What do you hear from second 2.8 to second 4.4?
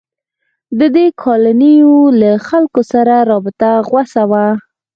سره رابطه غوڅه